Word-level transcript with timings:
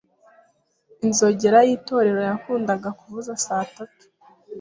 Inzogera 1.05 1.59
yitorero 1.67 2.21
yakundaga 2.29 2.89
kuvuza 2.99 3.31
saa 3.45 3.65
tatu. 3.75 4.05